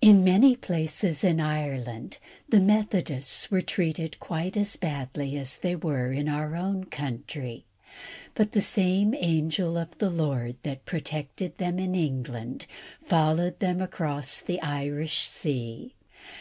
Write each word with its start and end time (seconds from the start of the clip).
In 0.00 0.24
many 0.24 0.56
places 0.56 1.22
in 1.22 1.38
Ireland 1.38 2.18
the 2.48 2.58
Methodists 2.58 3.48
were 3.48 3.60
treated 3.60 4.18
quite 4.18 4.56
as 4.56 4.74
badly 4.74 5.36
as 5.36 5.58
they 5.58 5.76
were 5.76 6.10
in 6.10 6.28
our 6.28 6.56
own 6.56 6.82
country; 6.86 7.64
but 8.34 8.50
the 8.50 8.60
same 8.60 9.14
angel 9.14 9.78
of 9.78 9.98
the 9.98 10.10
Lord 10.10 10.56
that 10.64 10.84
protected 10.84 11.58
them 11.58 11.78
in 11.78 11.94
England 11.94 12.66
followed 13.00 13.60
them 13.60 13.80
across 13.80 14.40
the 14.40 14.60
Irish 14.62 15.28
sea. 15.28 15.94